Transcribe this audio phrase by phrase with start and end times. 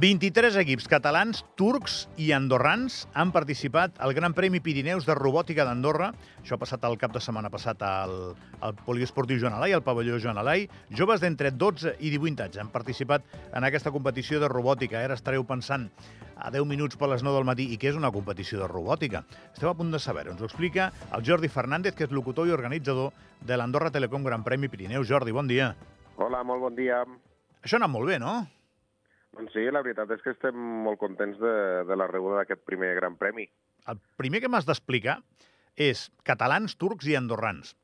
[0.00, 6.06] 23 equips catalans, turcs i andorrans han participat al Gran Premi Pirineus de Robòtica d'Andorra.
[6.40, 8.14] Això ha passat el cap de setmana passat al,
[8.64, 10.70] al Poliesportiu Joan Alai, al pavelló Joan Alai.
[10.96, 15.02] Joves d'entre 12 i 18 anys han participat en aquesta competició de robòtica.
[15.04, 15.90] Ara estareu pensant
[16.32, 19.20] a 10 minuts per les 9 del matí i què és una competició de robòtica.
[19.50, 22.56] Esteu a punt de saber Ens ho explica el Jordi Fernández, que és locutor i
[22.56, 23.12] organitzador
[23.44, 25.04] de l'Andorra Telecom Gran Premi Pirineus.
[25.12, 25.74] Jordi, bon dia.
[26.16, 27.02] Hola, molt bon dia.
[27.60, 28.38] Això ha anat molt bé, no?
[29.36, 31.54] Doncs sí, la veritat és que estem molt contents de,
[31.86, 33.46] de la rebuda d'aquest primer Gran Premi.
[33.90, 35.20] El primer que m'has d'explicar
[35.78, 37.76] és catalans, turcs i andorrans.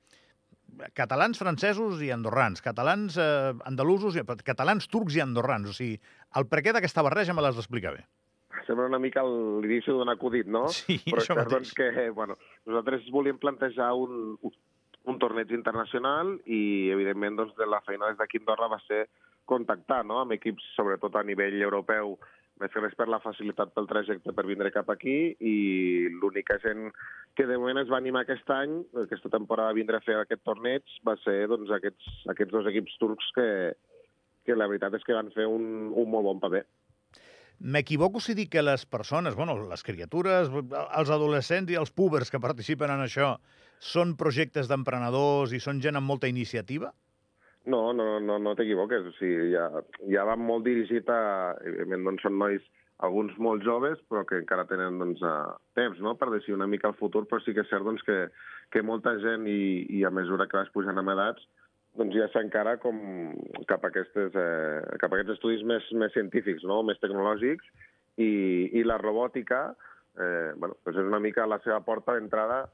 [0.98, 5.70] Catalans, francesos i andorrans, catalans, eh, andalusos, i, catalans, turcs i andorrans.
[5.70, 5.96] O sigui,
[6.36, 8.04] el per què d'aquesta barreja me l'has d'explicar bé.
[8.66, 10.66] Sembla una mica l'inici d'un acudit, no?
[10.74, 11.52] Sí, Però això mateix.
[11.54, 12.36] doncs, que, bueno,
[12.66, 14.34] nosaltres volíem plantejar un,
[15.06, 19.04] un torneig internacional i, evidentment, doncs, de la feina des d'aquí a Andorra va ser
[19.48, 20.20] contactar no?
[20.20, 22.16] amb equips, sobretot a nivell europeu,
[22.60, 25.56] més que res per la facilitat pel trajecte per vindre cap aquí i
[26.20, 26.88] l'única gent
[27.36, 30.96] que de moment es va animar aquest any, aquesta temporada vindre a fer aquest torneig,
[31.04, 33.46] va ser doncs, aquests, aquests dos equips turcs que,
[34.48, 36.64] que la veritat és que van fer un, un molt bon paper.
[37.56, 42.40] M'equivoco si dic que les persones, bueno, les criatures, els adolescents i els púbers que
[42.40, 43.34] participen en això
[43.80, 46.92] són projectes d'emprenedors i són gent amb molta iniciativa?
[47.66, 49.10] No, no, no, no t'equivoques.
[49.10, 49.68] O sigui, ja,
[50.12, 51.20] ja va molt dirigit a...
[51.66, 52.66] Evidentment, doncs són nois,
[53.06, 56.14] alguns molt joves, però que encara tenen doncs, a, temps no?
[56.16, 58.18] per decidir una mica el futur, però sí que és cert doncs, que,
[58.72, 61.44] que molta gent, i, i a mesura que vas pujant amb edats,
[61.96, 62.96] doncs ja s'encara com
[63.68, 66.82] cap a, aquestes, eh, cap a aquests estudis més, més científics, no?
[66.86, 67.68] més tecnològics,
[68.16, 68.30] i,
[68.78, 69.60] i la robòtica
[70.16, 72.64] eh, bueno, doncs és una mica la seva porta d'entrada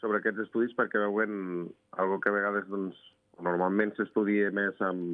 [0.00, 1.68] sobre aquests estudis perquè veuen
[2.00, 2.98] algo que a vegades doncs,
[3.46, 5.04] normalment s'estudia més en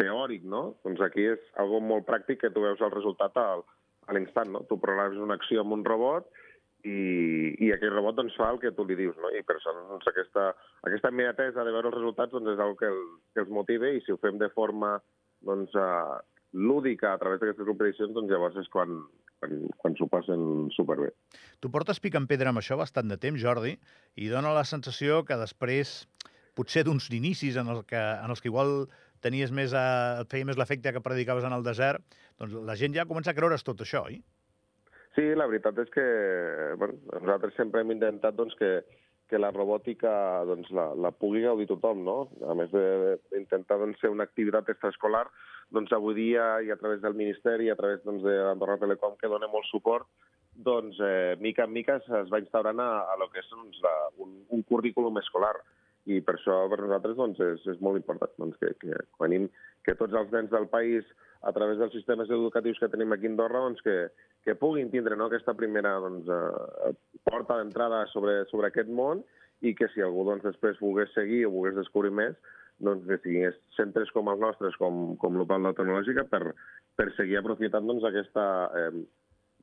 [0.00, 0.76] teòric, no?
[0.86, 3.64] Doncs aquí és algo molt pràctic que tu veus el resultat al,
[4.06, 4.64] a l'instant, no?
[4.68, 6.28] Tu programes una acció amb un robot
[6.86, 9.32] i, i aquell robot doncs, fa el que tu li dius, no?
[9.34, 10.48] I per això doncs, aquesta,
[10.86, 13.04] aquesta immediatesa de veure els resultats doncs, és una que, el,
[13.34, 14.96] que els motiva i si ho fem de forma
[15.46, 16.18] doncs, uh,
[16.56, 19.00] lúdica a través d'aquestes competicions, doncs llavors és quan,
[19.40, 21.10] quan, quan s'ho passen superbé.
[21.60, 23.76] Tu portes picant pedra amb això bastant de temps, Jordi,
[24.16, 25.98] i dona la sensació que després,
[26.56, 28.86] potser d'uns inicis en, el que, en els que igual
[29.24, 32.04] tenies més a, et feia més l'efecte que predicaves en el desert,
[32.40, 34.20] doncs la gent ja comença a creure's tot això, oi?
[35.16, 36.04] Sí, la veritat és que
[36.76, 38.70] bueno, nosaltres sempre hem intentat doncs, que,
[39.30, 40.12] que la robòtica
[40.48, 42.18] doncs, la, la pugui gaudir tothom, no?
[42.44, 45.24] A més d'intentar doncs, ser una activitat extraescolar,
[45.72, 49.16] doncs avui dia i a través del Ministeri i a través doncs, de l'Andorra Telecom,
[49.20, 50.06] que dona molt suport,
[50.68, 53.96] doncs, eh, mica en mica es va instaurant a, a lo que és doncs, la,
[54.24, 55.56] un, un currículum escolar
[56.06, 59.48] i per això per nosaltres doncs, és, és molt important doncs, que, que, venim,
[59.86, 61.06] que tots els nens del país,
[61.46, 63.96] a través dels sistemes educatius que tenim aquí a Andorra, doncs, que,
[64.46, 66.94] que puguin tindre no, aquesta primera doncs, eh,
[67.26, 69.24] porta d'entrada sobre, sobre aquest món
[69.66, 72.38] i que si algú doncs, després volgués seguir o volgués descobrir més,
[72.78, 76.54] doncs, que siguin centres com els nostres, com, com l'Opal Tecnològica, per,
[76.98, 78.46] per seguir aprofitant doncs, aquesta
[78.78, 78.90] eh,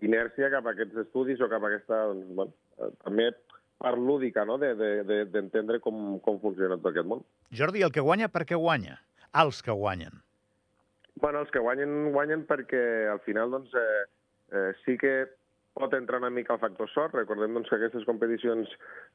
[0.04, 2.06] inèrcia cap a aquests estudis o cap a aquesta...
[2.12, 3.32] Doncs, bueno, eh, també
[3.84, 4.58] part lúdica no?
[4.62, 7.24] d'entendre de, de, de com, com funciona tot aquest món.
[7.52, 9.02] Jordi, el que guanya, per què guanya?
[9.44, 10.22] Els que guanyen.
[11.22, 14.04] Bueno, els que guanyen, guanyen perquè al final doncs, eh,
[14.54, 15.14] eh, sí que
[15.74, 17.16] pot entrar una mica el factor sort.
[17.18, 18.70] Recordem doncs, que aquestes competicions,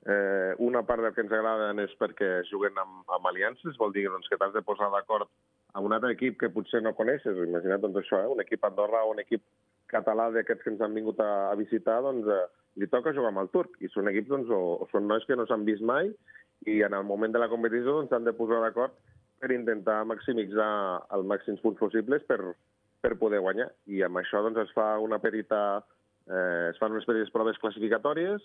[0.06, 4.08] eh, una part del que ens agraden és perquè juguen amb, amb aliances, vol dir
[4.10, 5.30] doncs, que t'has de posar d'acord
[5.74, 7.38] amb un altre equip que potser no coneixes.
[7.46, 8.30] Imagina't doncs, això, eh?
[8.34, 9.44] un equip Andorra o un equip
[9.88, 13.42] català d'aquests que ens han vingut a, a visitar, doncs, eh, li toca jugar amb
[13.42, 13.76] el turc.
[13.82, 16.12] I són equips doncs, o, o són nois que no s'han vist mai
[16.66, 18.94] i en el moment de la competició doncs, s'han de posar d'acord
[19.38, 20.70] per intentar maximitzar
[21.14, 22.40] els màxims punts possibles per,
[23.02, 23.68] per poder guanyar.
[23.86, 25.82] I amb això doncs, es fa una petita...
[26.28, 28.42] Eh, es fan unes petites proves classificatòries,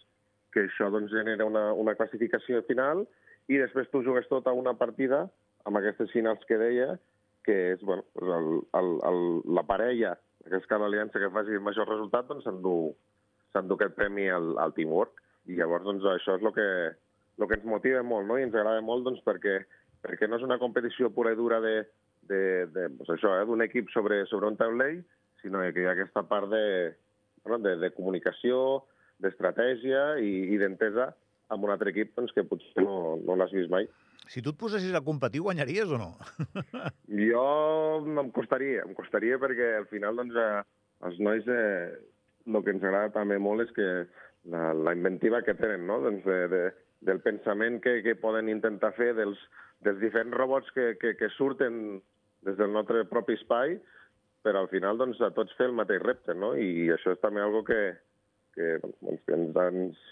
[0.53, 3.03] que això doncs, genera una, una classificació final,
[3.51, 5.25] i després tu jugues tota una partida
[5.67, 6.93] amb aquestes finals que deia,
[7.43, 9.19] que és bueno, el, el, el,
[9.57, 10.13] la parella,
[10.69, 12.93] cada aliança que faci el major resultat, doncs s'endú
[13.53, 15.21] s'endú aquest premi al, al teamwork.
[15.49, 16.67] I llavors doncs, això és el que,
[17.39, 18.37] el que ens motiva molt no?
[18.39, 19.59] i ens agrada molt doncs, perquè,
[20.03, 21.75] perquè no és una competició pura i dura de,
[22.29, 22.41] de,
[22.71, 25.01] de, doncs això, eh, d'un equip sobre, sobre un taulell,
[25.43, 26.63] sinó que hi ha aquesta part de,
[27.43, 28.83] bueno, de, de comunicació,
[29.23, 31.11] d'estratègia i, i d'entesa
[31.53, 33.87] amb un altre equip doncs, que potser no, no l'has vist mai.
[34.31, 36.13] Si tu et posessis a competir, guanyaries o no?
[37.27, 37.43] jo
[38.07, 40.63] em costaria, em costaria perquè al final doncs, eh,
[41.09, 41.91] els nois eh,
[42.47, 43.89] el que ens agrada també molt és que
[44.51, 45.99] la, la inventiva que tenen, no?
[46.03, 46.63] doncs de, de,
[47.07, 49.39] del pensament que, que poden intentar fer, dels,
[49.85, 52.01] dels diferents robots que, que, que surten
[52.43, 53.77] des del nostre propi espai,
[54.43, 56.51] però al final doncs, a tots fer el mateix repte, no?
[56.59, 57.79] I això és també algo que,
[58.55, 60.05] que, doncs, que ens, ens,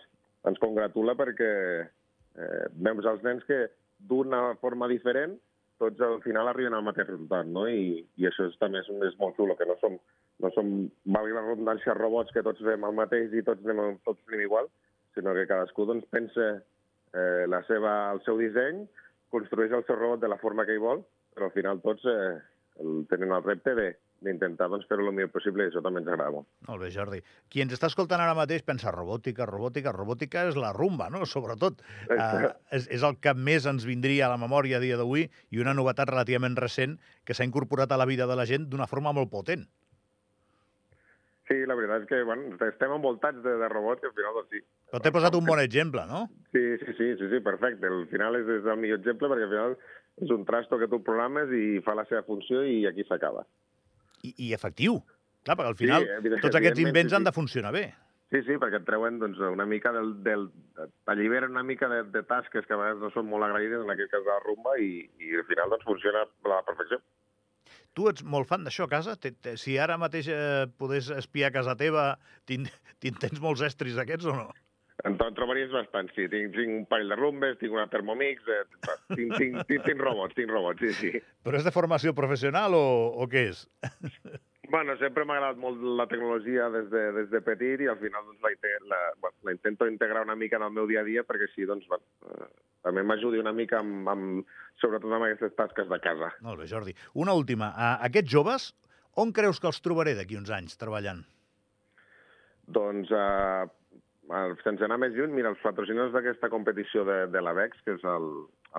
[0.48, 1.52] ens congratula perquè
[1.84, 3.66] eh, veus els nens que
[4.08, 5.36] d'una forma diferent
[5.82, 7.66] tots al final arriben al mateix resultat, no?
[7.68, 9.98] I, i això és, també és, és molt xulo, que no som,
[10.42, 10.70] no som,
[11.18, 14.70] valgui la redundància, robots que tots fem el mateix i tots anem, tots anem igual,
[15.16, 18.86] sinó que cadascú doncs, pensa eh, la seva, el seu disseny,
[19.32, 21.04] construeix el seu robot de la forma que ell vol,
[21.36, 22.38] però al final tots eh,
[22.84, 23.92] el, tenen el repte de
[24.22, 26.48] d'intentar doncs, fer-ho el millor possible i això també ens agrada molt.
[26.68, 27.22] Molt bé, Jordi.
[27.50, 31.24] Qui ens està escoltant ara mateix pensa robòtica, robòtica, robòtica és la rumba, no?
[31.26, 31.82] Sobretot.
[32.06, 35.64] Uh, és, és el que més ens vindria a la memòria a dia d'avui i
[35.64, 39.14] una novetat relativament recent que s'ha incorporat a la vida de la gent d'una forma
[39.18, 39.66] molt potent.
[41.52, 44.54] Sí, la veritat és que bueno, estem envoltats de, de robots i al final doncs
[44.56, 44.62] sí.
[44.92, 46.26] Però t'he posat un bon exemple, no?
[46.56, 47.90] Sí, sí, sí, sí, sí perfecte.
[47.92, 49.76] Al final és, és el millor exemple perquè al final
[50.24, 53.44] és un trasto que tu programes i fa la seva funció i aquí s'acaba.
[54.24, 55.02] I, I efectiu.
[55.44, 57.86] Clar, perquè al final sí, tots aquests invents sí, han de funcionar bé.
[58.32, 60.14] Sí, sí, perquè et treuen doncs, una mica del...
[60.24, 60.52] del
[61.06, 64.14] T'alliberen una mica de, de tasques que a vegades no són molt agraïdes, en aquest
[64.14, 67.02] cas de la rumba, i, i al final doncs, funciona a la perfecció.
[67.98, 69.18] Tu ets molt fan d'això a casa?
[69.20, 72.18] T -t si ara mateix eh, podés espiar a casa teva,
[73.24, 74.52] tens molts estris aquests o no?
[75.04, 76.28] En trobaries bastant, sí.
[76.30, 78.64] Tinc, tinc un parell de rumbes, tinc una Thermomix, eh,
[79.16, 81.24] tinc, tinc, tinc, tinc robots, tinc robots, sí, sí.
[81.42, 82.86] Però és de formació professional o,
[83.18, 83.66] o què és?
[84.72, 88.24] Bueno, sempre m'ha agradat molt la tecnologia des de, des de petit i al final
[88.24, 88.52] doncs, la,
[88.88, 91.68] la, bueno, la intento integrar una mica en el meu dia a dia perquè així
[91.68, 92.48] doncs, bueno, eh,
[92.88, 96.32] també m'ajudi una mica amb, amb, sobretot amb aquestes tasques de casa.
[96.48, 96.96] Molt bé, Jordi.
[97.20, 97.74] Una última.
[97.76, 98.72] Uh, aquests joves,
[99.20, 101.20] on creus que els trobaré d'aquí uns anys treballant?
[102.72, 103.68] Doncs, uh,
[104.64, 108.30] sense anar més lluny, mira, els patrocinadors d'aquesta competició de, de l'AVEX, que és el,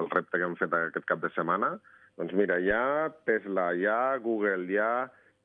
[0.01, 1.75] el repte que hem fet aquest cap de setmana,
[2.17, 4.95] doncs mira, hi ha Tesla, hi ha Google, hi ha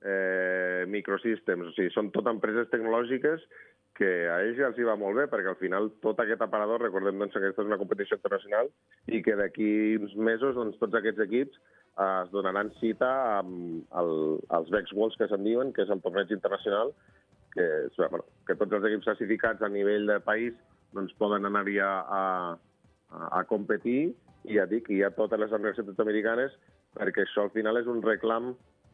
[0.05, 3.43] eh, Microsystems, o sigui, són tot empreses tecnològiques
[3.97, 6.83] que a ells ja els hi va molt bé, perquè al final tot aquest aparador,
[6.83, 8.69] recordem doncs, que aquesta és una competició internacional
[9.09, 13.09] i que d'aquí uns mesos doncs, tots aquests equips eh, es donaran cita
[13.39, 14.13] amb el,
[14.59, 16.93] els Vex Worlds que se'n diuen, que és el torneig internacional,
[17.57, 17.65] que,
[17.97, 20.53] bueno, que tots els equips classificats a nivell de país
[20.93, 22.23] doncs, poden anar-hi a, a,
[23.41, 24.13] a competir
[24.47, 26.53] i ja dic, hi ha totes les universitats americanes
[26.97, 28.53] perquè això al final és un reclam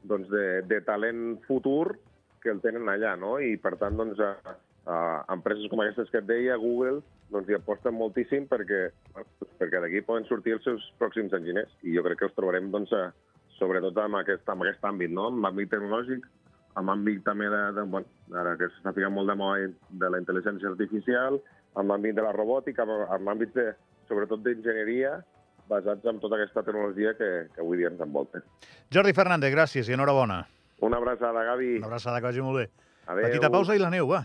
[0.10, 1.96] doncs, de, de talent futur
[2.44, 3.38] que el tenen allà, no?
[3.40, 4.56] I, per tant, doncs, a,
[4.86, 4.98] a
[5.34, 7.02] empreses com aquestes que et deia, Google,
[7.32, 8.86] doncs hi aposten moltíssim perquè,
[9.62, 11.72] perquè d'aquí poden sortir els seus pròxims enginyers.
[11.88, 13.10] I jo crec que els trobarem, doncs, a,
[13.60, 15.30] sobretot en aquest, en aquest àmbit, no?
[15.32, 16.28] En l'àmbit tecnològic,
[16.80, 18.10] en l'àmbit també de, de bueno,
[18.42, 19.70] ara que s'està ficant molt de moda
[20.04, 21.40] de la intel·ligència artificial,
[21.80, 23.72] en l'àmbit de la robòtica, en l'àmbit de,
[24.10, 25.20] sobretot d'enginyeria,
[25.74, 28.44] basats en tota aquesta tecnologia que, que avui dia ens envolta.
[28.94, 30.44] Jordi Fernández, gràcies i enhorabona.
[30.84, 31.78] Una abraçada, Gavi.
[31.80, 32.70] Una abraçada, que vagi molt bé.
[33.08, 33.28] Adéu.
[33.28, 34.24] Petita pausa i la neu, va.